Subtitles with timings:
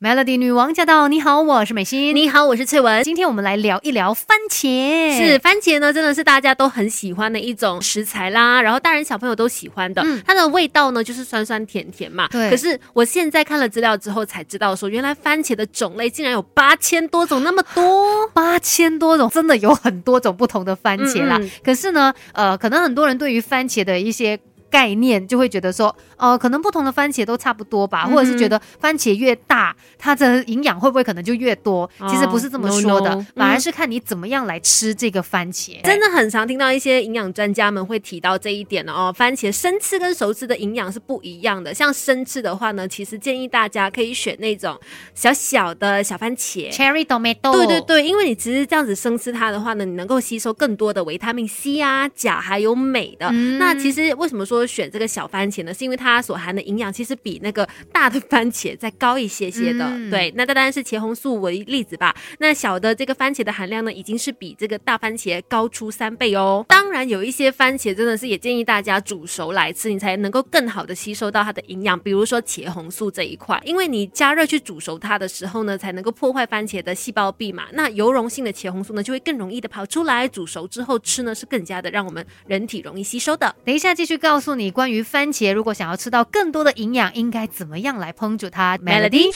[0.00, 1.08] Melody 女王驾到！
[1.08, 2.14] 你好，我是美心。
[2.14, 3.02] 你好，我是翠文。
[3.02, 5.16] 今天我们来聊一聊番茄。
[5.16, 8.62] 是番茄呢，真的是大家都很喜欢的一种食材啦。
[8.62, 10.00] 然后大人小朋友都喜欢的。
[10.02, 12.28] 嗯，它的味道呢，就是酸酸甜甜嘛。
[12.28, 12.48] 对。
[12.48, 21.40] 可是我现在看了资料之后才知道，说原来番茄的种类竟然有八千多种，那么多， 八千多种，真的有很多种不同的番茄啦。
[21.64, 24.38] 可是呢，呃，可能很多人对于番茄的一些。
[24.70, 31.88] 概念就会觉得说，呃，可能不同的番茄都差不多吧，或者是觉得番茄越大，它的营养会不会可能就越多？
[32.08, 35.80] 其实不是这么说的，反而是看你怎么样来吃这个番茄。
[35.82, 41.72] 真的很常听到一些营养专家们会提到这一点哦，番茄生吃跟熟吃的营养是不一样的。
[41.72, 44.78] 像生吃的话呢，其实建议大家可以选那种
[45.14, 47.52] 小小的小番茄，cherry tomato。
[47.52, 53.30] 对对对，因为你其实这样子生吃它的话呢，你能够吸收更多的维他命 C 啊、钾还有镁的。
[53.58, 54.57] 那其实为什么说？
[54.66, 59.88] 选这个小番茄呢，是因为它所含的营养其实比那个大的番茄再高一些些的。
[60.10, 62.14] 对，那当然是茄红素为例子吧。
[62.38, 66.64] 那小的这个番茄的含量呢，已经是比这个大番茄高出三倍哦。
[66.68, 71.98] 当然，有一些番茄真的是也建议大家煮熟来吃，你才能够更好的吸收到它的营养。
[71.98, 77.64] 比如说茄红素这一块，因为你加热去煮熟它的时候呢，才能够破坏番茄的细胞壁嘛。
[77.72, 80.26] 那油溶性的茄红素呢，就会更容易的跑出来。
[80.28, 83.54] 煮熟之后吃呢，是更加的让我们人体容易吸收的。
[83.64, 84.47] 等一下继续告诉。
[84.48, 89.26] 诉你关于番茄，如果想要吃到更多的营养，应该怎么样来烹煮它？Melody，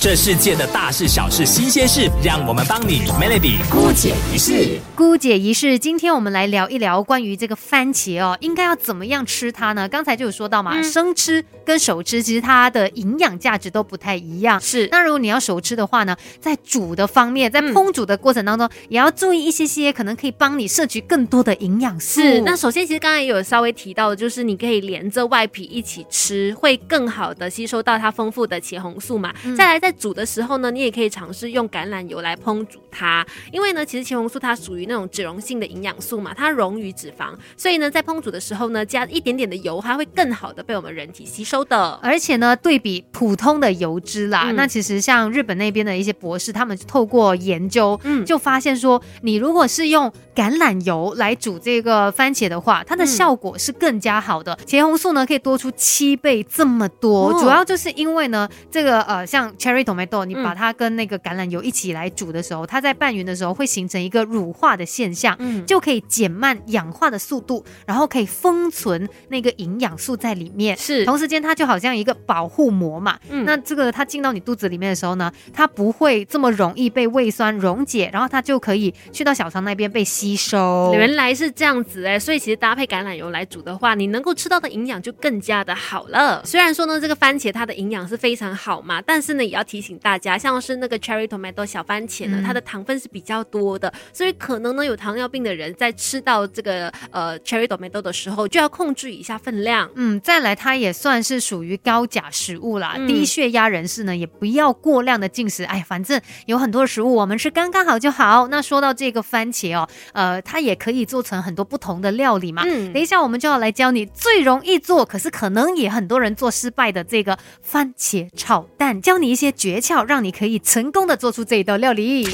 [0.00, 4.80] 这世界的大事小事新鲜事，让我们帮你 Melody 姑姐一事。
[4.96, 9.86] 姑姐一事，今天我们来聊一聊关于这个番茄哦，应该要怎么样吃它呢？
[9.86, 14.58] 刚才就有说到嘛，生吃跟熟吃其实它的营养价值都不太一样。
[14.58, 22.22] 是，那如果你要熟吃的话呢，在煮的方面，在烹煮的过程当中，也要注意一些些，可能可以帮你摄取更多的营养素。
[22.22, 24.53] 是，那首先其实刚才也有稍微提到的，就是你。
[24.54, 29.34] 你可以连着外皮一起吃，会更好的吸收到它丰富的茄红素嘛。
[29.56, 41.98] 再来，在煮的时候呢，你也可以尝试用橄榄油来烹煮它，因为呢，其实茄红素它属于那种脂溶性的营养素嘛，它溶于脂肪，所以呢，在烹煮的时候呢，加一点点的油，它会更好的被我们人体吸收的。
[42.00, 54.34] 而且呢，对比普通的油脂啦，那其实像日本那边的一些博士，他们透过研究，嗯，就发现说，你如果是用橄榄油来煮这个番茄的话，它的效果是更加好。
[54.42, 80.92] 的茄红素呢，可以多出七倍这么多，主要就是因为呢，这个呃，像 cherry tomato，你把它跟那个橄榄油一起来煮的时候，它在拌匀的时候会形成一个乳化的现象，嗯，就可以减慢氧化的速度，然后可以封存那个营养素在里面，是，同时间它就好像一个保护膜嘛，嗯，那这个它进到你肚子里面的时候呢，它不会这么容易被胃酸溶解，然后它就可以去到小肠那边被吸收。
[80.94, 84.34] 原来是这样子哎，所以其实搭配橄榄油来煮的话，你能够。
[84.44, 86.44] 吃到的营养就更加的好了。
[86.44, 99.88] 虽然说呢，这个番茄它的营养是非常好嘛，但是呢，也要提醒大家，像是那个 cherry tomato 小番茄呢，它的糖分是比较多的，所以可能呢，有糖尿病的人在吃到这个呃 cherry tomato 的时候，就要控制一下分量。
[99.94, 102.96] 嗯，再来，它也算是属于高钾食物啦。
[103.06, 105.62] 低血压人士呢，也不要过量的进食。
[105.64, 108.48] 哎，反正有很多的食物，我们吃刚刚好就好。
[108.48, 112.62] 那说到这个番茄哦，呃，它也可以做成很多不同的料理嘛。
[112.64, 114.06] 嗯，等一下我们就要来教你。
[114.06, 122.26] 最容易做，可是可能也很多人做失败的这个番茄炒蛋，教你一些诀窍，让你可以成功的做出这一道料理。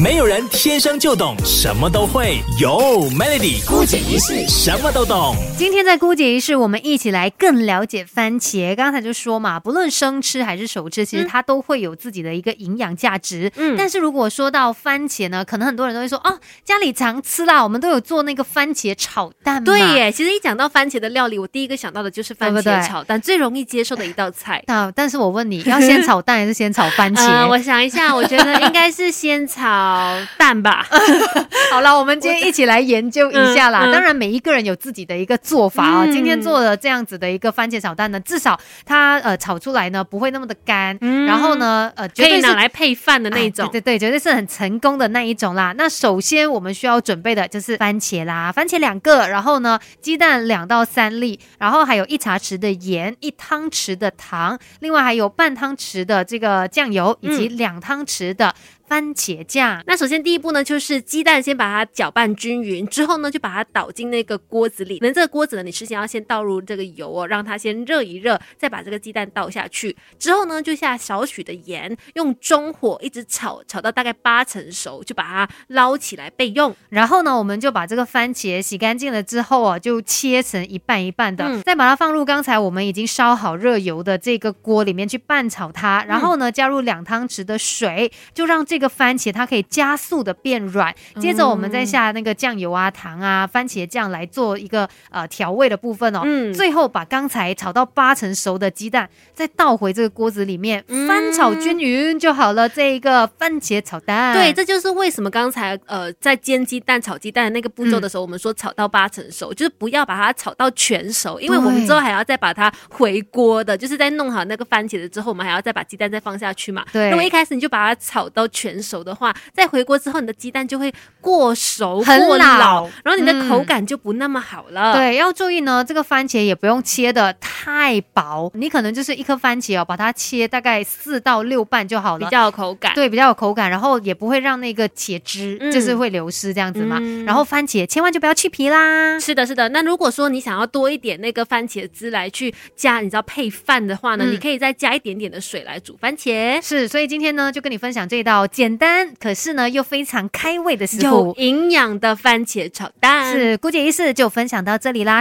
[0.00, 5.36] 没有人天生就懂什么都会，有 Melody 姑姐一世什么都懂。
[5.58, 8.74] 今天在姑姐一世，我们一起来更了解番茄。
[8.74, 13.52] 刚才就说嘛，不论生吃还是熟吃，其实它都会有自己的一个营养价值。
[13.56, 19.62] 嗯，但是如果说到番茄呢，可能很多人都会说哦，家里常吃啦，我们都有做那个番茄炒蛋。
[19.62, 24.64] 对耶，其实一讲到番茄的料理，我第一个想到的就是番茄炒蛋，最容易接受的一道菜。
[24.66, 27.22] 那但是我问你要先炒蛋还是先炒番茄？
[27.46, 29.81] 我想一下，我觉得应该是先炒。
[29.82, 30.86] 炒蛋吧，
[31.72, 33.90] 好了，我们今天一起来研究一下啦。
[33.90, 36.06] 当然，每一个人有自己的一个做法啊。
[36.06, 45.74] 今天做的这样子的一个番茄炒蛋呢，至少它呃炒出来呢不会那么的干，然后呢呃可以拿来配饭的那种，对对对，绝对是很成功的那一种啦。
[45.76, 58.54] 那首先我们需要准备的就是番茄啦，番茄两个，然后呢鸡蛋两到三粒，然后还有一茶匙的盐，一汤匙的糖，另外还有半汤匙的这个酱油，以及两汤匙的
[58.86, 59.82] 番茄酱。
[59.86, 64.98] 那首先第一步呢，就是鸡蛋先把它搅拌均匀，之后呢就把它倒进那个锅子里。
[65.00, 69.96] 那这个锅子呢，你事先要先倒入这个油哦，让它先热一热，再把这个鸡蛋倒下去。
[70.18, 76.74] 之后呢，就下少许的盐，用中火一直炒，炒到大概八成熟，就把它捞起来备用。
[76.90, 86.04] 然后呢，我们就把这个番茄洗干净了之后啊，就切成一半一半的，再把它放入刚才我们已经烧好热油的这个锅里面去拌炒它。
[86.04, 90.94] 然后呢，加入两汤匙的水，就让这个番茄它可以加速的变软。
[91.20, 96.22] 接着我们再下那个酱油啊、糖啊、番茄酱来做一个呃调味的部分哦。
[96.24, 96.54] 嗯。
[96.54, 102.66] 最后把刚才炒到八成熟的鸡蛋再倒回这个锅子里面，翻炒均匀就好了。
[102.66, 104.32] 这一个番茄炒蛋。
[104.32, 116.82] 对，这就是为什么刚才呃在煎鸡蛋、炒鸡蛋的那个步骤的时候，我们说炒到八成熟，就是不要把它炒到全熟，因为我们之后还要再把它回锅的，就是在弄好那个番茄了之后，我们还要再把鸡蛋再放下去嘛。
[116.90, 117.10] 对。
[117.10, 124.92] 那么一开始你就把它炒到全熟的话，再回锅之后，你的鸡蛋就会过熟、过老，然后你的口感就不那么好了。
[124.94, 132.92] 对，要注意呢，这个番茄也不用切的太薄，你可能就是一颗番茄哦，把它切大概四到六瓣就好了，比较有口感。
[132.94, 137.00] 对，比较有口感，然后也不会让那个茄汁就是会流失这样子嘛。
[137.24, 139.18] 然后番茄千万就不要去皮啦。
[139.18, 139.68] 是的，是的。
[139.70, 146.60] 那如果说你想要多一点那个番茄汁来去加，你知道配饭的话呢，你可以再加一点点的水来煮番茄。
[146.62, 153.32] 是，所以今天呢就跟你分享这道简单可是呢又非常开胃的食谱，有营养的番茄炒蛋。
[153.32, 155.20] 是，姑姐一试就分享到这里啦。